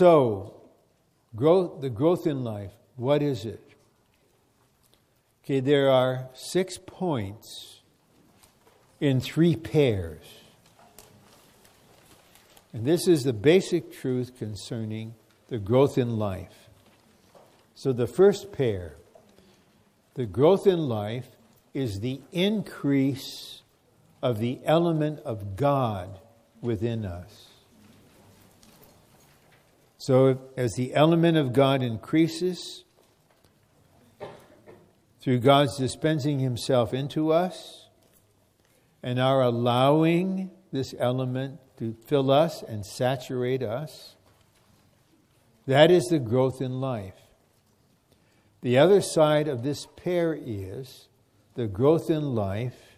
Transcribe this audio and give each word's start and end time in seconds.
So, 0.00 0.54
growth, 1.36 1.82
the 1.82 1.90
growth 1.90 2.26
in 2.26 2.42
life, 2.42 2.72
what 2.96 3.20
is 3.20 3.44
it? 3.44 3.60
Okay, 5.44 5.60
there 5.60 5.90
are 5.90 6.30
six 6.32 6.78
points 6.78 7.80
in 8.98 9.20
three 9.20 9.56
pairs. 9.56 10.24
And 12.72 12.86
this 12.86 13.06
is 13.06 13.24
the 13.24 13.34
basic 13.34 13.92
truth 13.92 14.38
concerning 14.38 15.16
the 15.50 15.58
growth 15.58 15.98
in 15.98 16.18
life. 16.18 16.70
So, 17.74 17.92
the 17.92 18.06
first 18.06 18.52
pair, 18.52 18.94
the 20.14 20.24
growth 20.24 20.66
in 20.66 20.78
life 20.78 21.28
is 21.74 22.00
the 22.00 22.22
increase 22.32 23.60
of 24.22 24.38
the 24.38 24.60
element 24.64 25.20
of 25.26 25.56
God 25.56 26.20
within 26.62 27.04
us. 27.04 27.49
So, 30.00 30.38
as 30.56 30.72
the 30.76 30.94
element 30.94 31.36
of 31.36 31.52
God 31.52 31.82
increases, 31.82 32.84
through 35.20 35.40
God's 35.40 35.76
dispensing 35.76 36.38
Himself 36.38 36.94
into 36.94 37.30
us 37.30 37.90
and 39.02 39.20
our 39.20 39.42
allowing 39.42 40.52
this 40.72 40.94
element 40.98 41.60
to 41.76 41.94
fill 42.06 42.30
us 42.30 42.62
and 42.62 42.86
saturate 42.86 43.62
us, 43.62 44.16
that 45.66 45.90
is 45.90 46.04
the 46.04 46.18
growth 46.18 46.62
in 46.62 46.80
life. 46.80 47.20
The 48.62 48.78
other 48.78 49.02
side 49.02 49.48
of 49.48 49.62
this 49.62 49.86
pair 49.96 50.34
is 50.34 51.08
the 51.56 51.66
growth 51.66 52.08
in 52.08 52.34
life 52.34 52.96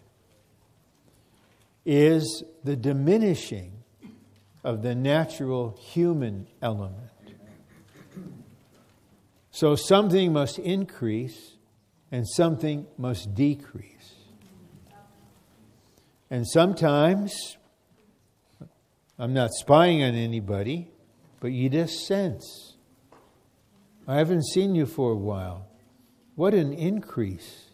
is 1.85 2.45
the 2.63 2.77
diminishing 2.77 3.82
of 4.63 4.81
the 4.81 4.95
natural 4.95 5.77
human 5.79 6.47
element. 6.61 6.97
So 9.51 9.75
something 9.75 10.33
must 10.33 10.57
increase 10.57 11.55
and 12.11 12.27
something 12.27 12.87
must 12.97 13.35
decrease. 13.35 14.15
And 16.29 16.47
sometimes, 16.47 17.57
I'm 19.19 19.33
not 19.33 19.51
spying 19.53 20.01
on 20.01 20.15
anybody, 20.15 20.89
but 21.39 21.51
you 21.51 21.69
just 21.69 22.07
sense. 22.07 22.77
I 24.07 24.17
haven't 24.17 24.43
seen 24.45 24.73
you 24.73 24.85
for 24.85 25.11
a 25.11 25.15
while. 25.15 25.67
What 26.35 26.53
an 26.53 26.73
increase. 26.73 27.65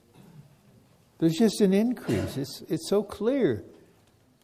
There's 1.19 1.37
just 1.37 1.61
an 1.61 1.73
increase. 1.73 2.35
It's, 2.35 2.61
it's 2.67 2.89
so 2.89 3.03
clear. 3.03 3.63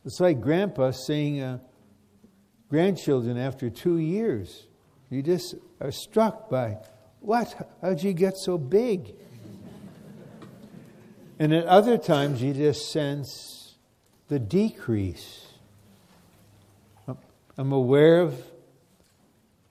It's 0.05 0.19
like 0.19 0.39
grandpa 0.39 0.91
saying, 0.91 1.41
uh, 1.41 1.59
grandchildren 2.69 3.38
after 3.38 3.69
two 3.69 3.97
years. 3.97 4.67
You 5.09 5.21
just 5.21 5.55
are 5.80 5.91
struck 5.91 6.49
by, 6.49 6.77
what? 7.19 7.71
How'd 7.81 8.03
you 8.03 8.13
get 8.13 8.38
so 8.38 8.58
big? 8.58 9.16
and 11.39 11.53
at 11.53 11.66
other 11.66 11.97
times, 11.97 12.41
you 12.41 12.53
just 12.53 12.91
sense 12.91 13.75
the 14.27 14.39
decrease. 14.39 15.41
I'm 17.58 17.71
aware 17.71 18.19
of 18.19 18.43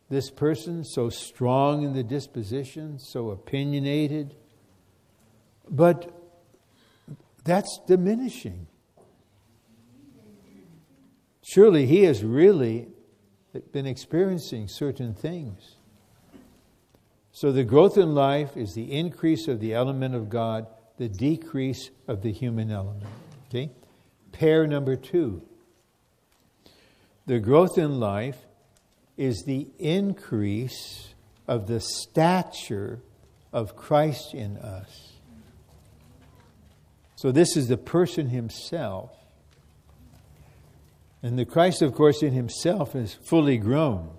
this 0.09 0.31
person, 0.31 0.85
so 0.85 1.11
strong 1.11 1.83
in 1.83 1.93
the 1.93 2.03
disposition, 2.03 2.99
so 2.99 3.31
opinionated, 3.31 4.35
but 5.69 6.11
that's 7.45 7.81
diminishing. 7.87 8.67
Surely 11.47 11.85
he 11.85 12.05
has 12.05 12.25
really 12.25 12.89
been 13.71 13.87
experiencing 13.87 14.67
certain 14.67 15.13
things. 15.13 15.77
So 17.33 17.53
the 17.53 17.65
growth 17.65 17.99
in 17.99 18.15
life 18.15 18.57
is 18.57 18.73
the 18.73 18.91
increase 18.91 19.47
of 19.47 19.61
the 19.61 19.75
element 19.75 20.15
of 20.15 20.31
God, 20.31 20.67
the 20.97 21.09
decrease 21.09 21.91
of 22.09 22.23
the 22.23 22.33
human 22.33 22.71
element. 22.71 23.05
Okay? 23.49 23.71
Pair 24.33 24.67
number 24.67 24.97
two. 24.97 25.43
The 27.27 27.41
growth 27.41 27.77
in 27.77 28.01
life 28.01 28.39
is 29.19 29.45
the 29.45 29.69
increase 29.79 31.15
of 31.47 31.67
the 31.67 31.81
stature 31.81 33.01
of 33.53 33.77
Christ 33.77 34.33
in 34.33 34.57
us. 34.57 35.13
So, 37.17 37.33
this 37.33 37.57
is 37.57 37.69
the 37.69 37.77
person 37.77 38.29
himself. 38.29 39.11
And 41.25 41.39
the 41.39 41.47
Christ, 41.47 41.81
of 41.81 41.95
course, 41.95 42.23
in 42.23 42.35
himself 42.35 42.95
is 42.95 43.15
fully 43.15 43.57
grown, 43.57 44.11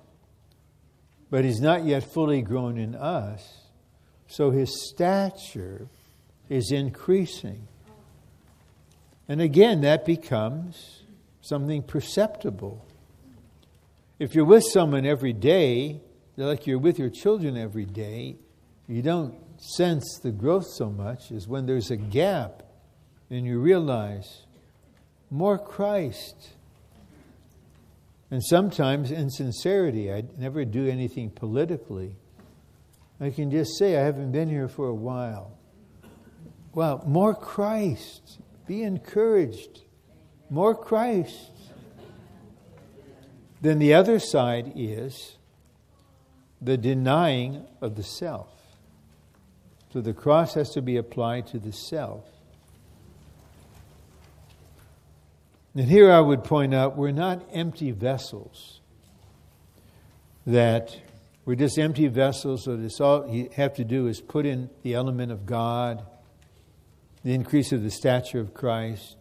but 1.30 1.46
he's 1.46 1.62
not 1.62 1.86
yet 1.86 2.04
fully 2.04 2.42
grown 2.42 2.80
in 2.80 2.96
us. 2.96 3.68
So, 4.26 4.50
his 4.50 4.90
stature 4.90 5.88
is 6.50 6.72
increasing. 6.72 7.68
And 9.30 9.40
again, 9.40 9.82
that 9.82 10.04
becomes 10.04 11.04
something 11.42 11.84
perceptible. 11.84 12.84
If 14.18 14.34
you're 14.34 14.44
with 14.44 14.64
someone 14.64 15.06
every 15.06 15.34
day, 15.34 16.02
like 16.38 16.66
you're 16.66 16.80
with 16.80 16.98
your 16.98 17.12
children 17.12 17.56
every 17.56 17.86
day, 17.86 18.38
you 18.88 19.04
don't 19.04 19.36
sense 19.62 20.20
the 20.24 20.32
growth 20.32 20.66
so 20.76 20.90
much 20.90 21.32
as 21.32 21.48
when 21.48 21.68
there's 21.68 21.92
a 21.92 21.98
gap 21.98 22.64
and 23.30 23.46
you 23.46 23.60
realize 23.60 24.48
more 25.30 25.60
Christ. 25.60 26.55
And 28.32 28.44
sometimes 28.44 29.12
in 29.12 29.30
sincerity, 29.30 30.12
I 30.12 30.24
never 30.38 30.66
do 30.66 30.88
anything 30.88 31.30
politically. 31.30 32.16
I 33.20 33.30
can 33.30 33.52
just 33.52 33.78
say, 33.78 33.98
I 33.98 34.04
haven't 34.04 34.32
been 34.32 34.50
here 34.50 34.68
for 34.68 34.88
a 34.88 34.94
while. 34.94 35.58
Well, 36.74 37.04
more 37.06 37.34
Christ. 37.34 38.40
Be 38.68 38.84
encouraged. 38.84 39.84
More 40.50 40.76
Christ. 40.76 41.52
Then 43.62 43.80
the 43.80 43.94
other 43.94 44.20
side 44.20 44.74
is 44.76 45.38
the 46.62 46.78
denying 46.78 47.66
of 47.82 47.96
the 47.96 48.04
self. 48.04 48.50
So 49.94 50.02
the 50.02 50.14
cross 50.14 50.56
has 50.56 50.72
to 50.72 50.82
be 50.82 50.98
applied 50.98 51.48
to 51.48 51.60
the 51.60 51.72
self. 51.72 52.26
And 55.76 55.90
here 55.90 56.10
I 56.10 56.22
would 56.22 56.46
point 56.46 56.74
out 56.74 56.96
we're 56.96 57.12
not 57.12 57.44
empty 57.52 57.92
vessels. 57.92 58.80
That 60.48 60.98
we're 61.44 61.56
just 61.56 61.78
empty 61.78 62.08
vessels, 62.08 62.64
so 62.64 62.78
this 62.78 63.02
all 63.02 63.28
you 63.30 63.50
have 63.56 63.74
to 63.76 63.84
do 63.84 64.08
is 64.08 64.22
put 64.22 64.46
in 64.46 64.70
the 64.84 64.94
element 64.94 65.32
of 65.32 65.46
God, 65.46 66.06
the 67.24 67.34
increase 67.34 67.72
of 67.72 67.84
the 67.84 67.92
stature 67.92 68.40
of 68.40 68.54
Christ. 68.54 69.18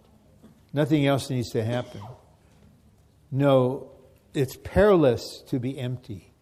Nothing 0.72 1.06
else 1.06 1.28
needs 1.28 1.50
to 1.50 1.64
happen. 1.64 2.02
No, 3.30 3.90
it's 4.32 4.56
perilous 4.56 5.42
to 5.48 5.58
be 5.58 5.78
empty. 5.78 6.32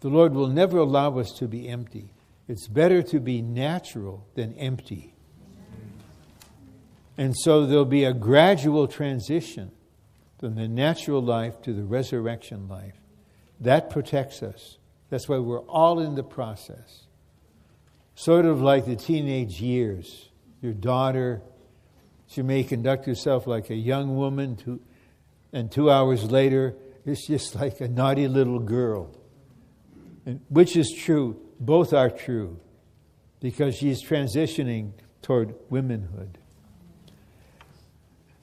The 0.00 0.08
Lord 0.08 0.34
will 0.34 0.48
never 0.48 0.78
allow 0.78 1.18
us 1.18 1.32
to 1.38 1.48
be 1.48 1.68
empty. 1.68 2.12
It's 2.46 2.68
better 2.68 3.02
to 3.04 3.20
be 3.20 3.40
natural 3.40 4.26
than 4.34 4.52
empty. 4.54 5.13
And 7.16 7.36
so 7.36 7.66
there'll 7.66 7.84
be 7.84 8.04
a 8.04 8.12
gradual 8.12 8.88
transition 8.88 9.70
from 10.38 10.56
the 10.56 10.68
natural 10.68 11.22
life 11.22 11.62
to 11.62 11.72
the 11.72 11.84
resurrection 11.84 12.68
life. 12.68 12.94
That 13.60 13.90
protects 13.90 14.42
us. 14.42 14.78
That's 15.10 15.28
why 15.28 15.38
we're 15.38 15.60
all 15.60 16.00
in 16.00 16.16
the 16.16 16.24
process. 16.24 17.04
Sort 18.16 18.44
of 18.46 18.60
like 18.60 18.86
the 18.86 18.96
teenage 18.96 19.60
years. 19.60 20.28
Your 20.60 20.72
daughter, 20.72 21.42
she 22.26 22.42
may 22.42 22.64
conduct 22.64 23.06
herself 23.06 23.46
like 23.46 23.70
a 23.70 23.76
young 23.76 24.16
woman 24.16 24.56
to 24.56 24.80
and 25.54 25.70
two 25.70 25.88
hours 25.88 26.30
later, 26.30 26.74
it's 27.06 27.26
just 27.28 27.54
like 27.60 27.80
a 27.80 27.88
naughty 27.88 28.28
little 28.28 28.58
girl. 28.58 29.10
And 30.26 30.40
which 30.48 30.76
is 30.76 30.92
true? 30.92 31.40
Both 31.60 31.94
are 31.94 32.10
true 32.10 32.58
because 33.40 33.76
she's 33.76 34.04
transitioning 34.04 34.92
toward 35.22 35.54
womanhood. 35.70 36.38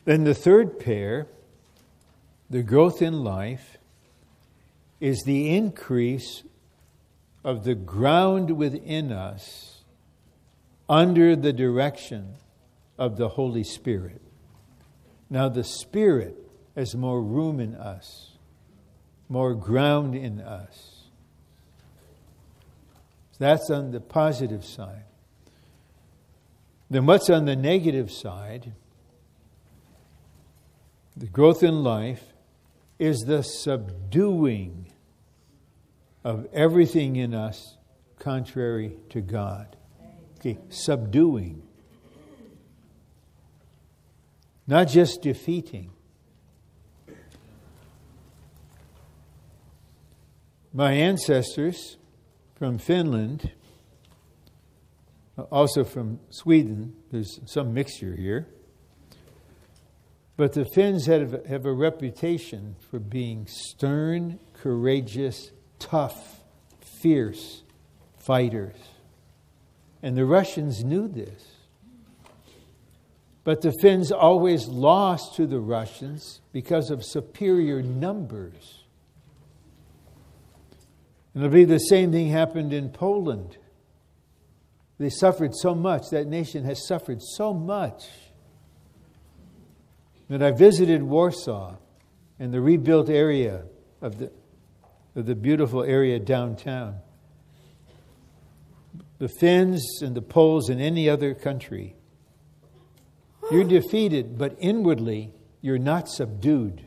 Then 0.06 0.24
the 0.24 0.34
third 0.34 0.80
pair, 0.80 1.28
the 2.50 2.64
growth 2.64 3.02
in 3.02 3.24
life, 3.24 3.78
is 5.00 5.24
the 5.24 5.56
increase 5.56 6.44
of 7.44 7.64
the 7.64 7.76
ground 7.76 8.52
within 8.52 9.12
us 9.12 9.84
under 10.90 11.36
the 11.36 11.54
direction 11.54 12.36
of 12.98 13.18
the 13.18 13.30
Holy 13.30 13.64
Spirit. 13.64 14.22
Now, 15.30 15.50
the 15.50 15.64
Spirit 15.64 16.36
has 16.76 16.96
more 16.96 17.22
room 17.22 17.60
in 17.60 17.74
us, 17.76 18.32
more 19.30 19.56
ground 19.56 20.16
in 20.16 20.42
us. 20.42 21.06
That's 23.40 23.72
on 23.72 23.92
the 23.92 24.00
positive 24.00 24.64
side. 24.64 25.06
Then, 26.92 27.08
what's 27.08 27.30
on 27.30 27.46
the 27.46 27.56
negative 27.56 28.12
side? 28.12 28.74
The 31.18 31.28
growth 31.28 31.62
in 31.64 31.84
life 31.84 32.24
is 32.98 33.20
the 33.22 33.42
subduing 33.42 34.92
of 36.24 36.48
everything 36.54 37.16
in 37.16 37.34
us 37.34 37.78
contrary 38.20 38.96
to 39.10 39.22
God. 39.22 39.76
Okay, 40.40 40.58
subduing. 40.70 41.64
Not 44.68 44.88
just 44.88 45.22
defeating. 45.22 45.92
My 50.74 50.94
ancestors 50.94 51.98
from 52.56 52.78
Finland, 52.78 53.52
also 55.52 55.84
from 55.84 56.20
Sweden, 56.30 56.96
there's 57.12 57.42
some 57.46 57.74
mixture 57.74 58.16
here. 58.16 58.48
But 60.38 60.54
the 60.54 60.66
Finns 60.66 61.06
have, 61.06 61.46
have 61.46 61.66
a 61.66 61.74
reputation 61.74 62.76
for 62.90 63.00
being 63.00 63.48
stern, 63.48 64.40
courageous, 64.54 65.52
tough, 65.80 66.42
fierce 67.02 67.64
fighters. 68.18 68.76
And 70.04 70.18
the 70.18 70.26
Russians 70.26 70.84
knew 70.84 71.08
this. 71.08 71.46
But 73.44 73.62
the 73.62 73.74
Finns 73.82 74.12
always 74.12 74.68
lost 74.68 75.36
to 75.36 75.48
the 75.48 75.60
Russians 75.60 76.42
because 76.52 76.92
of 76.92 77.04
superior 77.04 77.82
numbers. 77.82 78.84
And 81.34 81.44
I 81.44 81.48
believe 81.48 81.70
the 81.70 81.78
same 81.80 82.12
thing 82.12 82.30
happened 82.30 82.74
in 82.74 82.90
Poland. 82.90 83.58
They 85.00 85.10
suffered 85.10 85.56
so 85.56 85.74
much, 85.74 86.10
that 86.12 86.28
nation 86.28 86.64
has 86.66 86.86
suffered 86.88 87.22
so 87.22 87.54
much. 87.54 88.04
That 90.32 90.42
I 90.42 90.52
visited 90.52 91.04
Warsaw 91.04 91.76
and 92.40 92.54
the 92.54 92.62
rebuilt 92.62 93.10
area 93.10 93.66
of 94.02 94.18
the, 94.18 94.32
of 95.14 95.26
the 95.26 95.36
beautiful 95.36 95.84
area 95.84 96.20
downtown. 96.20 97.00
The 99.18 99.28
Finns 99.28 100.02
and 100.02 100.16
the 100.16 100.22
Poles 100.22 100.70
and 100.70 100.80
any 100.80 101.10
other 101.10 101.34
country. 101.34 101.98
You're 103.52 103.66
defeated, 103.66 104.38
but 104.38 104.56
inwardly, 104.58 105.34
you're 105.60 105.78
not 105.78 106.08
subdued. 106.08 106.82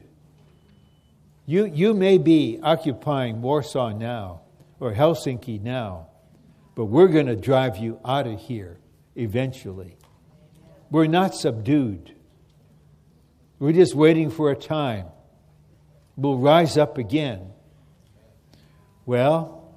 You, 1.44 1.67
you 1.67 1.93
may 1.93 2.17
be 2.17 2.58
occupying 2.62 3.43
Warsaw 3.43 3.90
now 3.90 4.40
or 4.81 4.94
Helsinki 4.94 5.61
now, 5.61 6.06
but 6.75 6.87
we're 6.87 7.08
going 7.08 7.26
to 7.26 7.37
drive 7.37 7.76
you 7.76 8.00
out 8.06 8.26
of 8.26 8.40
here 8.40 8.79
eventually. 9.17 9.99
We're 10.90 11.08
not 11.08 11.35
subdued. 11.35 12.14
We're 13.59 13.73
just 13.73 13.95
waiting 13.95 14.31
for 14.31 14.51
a 14.51 14.56
time. 14.56 15.06
We'll 16.17 16.39
rise 16.39 16.77
up 16.77 16.99
again. 16.99 17.51
Well, 19.06 19.75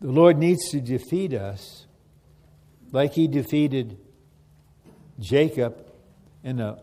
the 0.00 0.10
Lord 0.12 0.38
needs 0.38 0.70
to 0.70 0.80
defeat 0.80 1.32
us 1.32 1.86
like 2.92 3.12
He 3.12 3.28
defeated 3.28 3.98
Jacob 5.18 5.86
in 6.44 6.60
a 6.60 6.82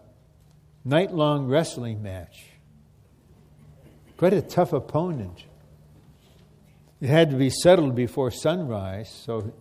night 0.83 1.13
long 1.13 1.47
wrestling 1.47 2.01
match. 2.01 2.45
Quite 4.17 4.33
a 4.33 4.41
tough 4.41 4.73
opponent. 4.73 5.45
It 7.01 7.09
had 7.09 7.31
to 7.31 7.35
be 7.35 7.49
settled 7.49 7.95
before 7.95 8.31
sunrise, 8.31 9.09
so 9.25 9.53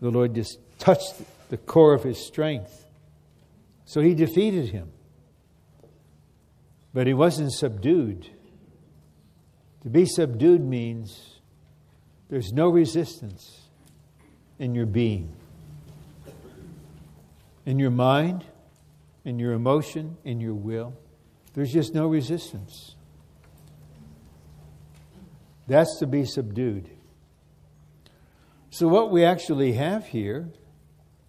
the 0.00 0.10
Lord 0.10 0.34
just 0.34 0.58
touched 0.78 1.14
the 1.48 1.56
core 1.56 1.94
of 1.94 2.02
his 2.02 2.18
strength. 2.26 2.84
So 3.86 4.00
he 4.00 4.14
defeated 4.14 4.68
him. 4.68 4.90
But 6.96 7.06
he 7.06 7.12
wasn't 7.12 7.52
subdued. 7.52 8.30
To 9.82 9.90
be 9.90 10.06
subdued 10.06 10.62
means 10.62 11.40
there's 12.30 12.54
no 12.54 12.70
resistance 12.70 13.68
in 14.58 14.74
your 14.74 14.86
being, 14.86 15.30
in 17.66 17.78
your 17.78 17.90
mind, 17.90 18.46
in 19.26 19.38
your 19.38 19.52
emotion, 19.52 20.16
in 20.24 20.40
your 20.40 20.54
will. 20.54 20.94
There's 21.52 21.70
just 21.70 21.94
no 21.94 22.06
resistance. 22.06 22.94
That's 25.66 25.98
to 25.98 26.06
be 26.06 26.24
subdued. 26.24 26.88
So, 28.70 28.88
what 28.88 29.10
we 29.10 29.22
actually 29.22 29.74
have 29.74 30.06
here 30.06 30.48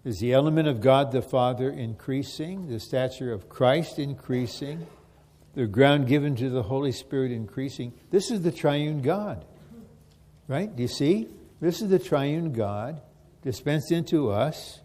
is 0.02 0.18
the 0.18 0.32
element 0.32 0.66
of 0.66 0.80
God 0.80 1.12
the 1.12 1.20
Father 1.20 1.68
increasing, 1.68 2.68
the 2.68 2.80
stature 2.80 3.34
of 3.34 3.50
Christ 3.50 3.98
increasing, 3.98 4.86
the 5.54 5.66
ground 5.66 6.06
given 6.06 6.36
to 6.36 6.50
the 6.50 6.62
Holy 6.62 6.92
Spirit 6.92 7.32
increasing. 7.32 7.92
This 8.10 8.30
is 8.30 8.42
the 8.42 8.52
triune 8.52 9.02
God. 9.02 9.44
Right? 10.46 10.74
Do 10.74 10.82
you 10.82 10.88
see? 10.88 11.28
This 11.60 11.82
is 11.82 11.88
the 11.88 11.98
triune 11.98 12.52
God 12.52 13.00
dispensed 13.42 13.92
into 13.92 14.30
us, 14.30 14.80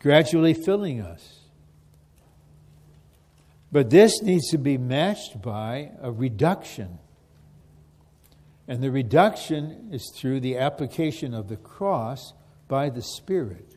gradually 0.00 0.54
filling 0.54 1.00
us. 1.00 1.40
But 3.70 3.90
this 3.90 4.22
needs 4.22 4.50
to 4.50 4.58
be 4.58 4.76
matched 4.78 5.40
by 5.40 5.92
a 6.00 6.10
reduction 6.10 6.98
and 8.68 8.82
the 8.82 8.90
reduction 8.90 9.88
is 9.92 10.10
through 10.16 10.40
the 10.40 10.58
application 10.58 11.34
of 11.34 11.48
the 11.48 11.56
cross 11.56 12.32
by 12.68 12.90
the 12.90 13.02
Spirit. 13.02 13.76